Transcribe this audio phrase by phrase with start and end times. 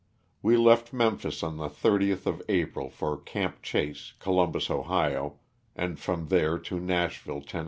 [0.41, 5.37] We left Memphis on the 30th of April for ''Camp Chase," Columbus, Ohio,
[5.75, 7.59] and from there to Nashville, Tenn.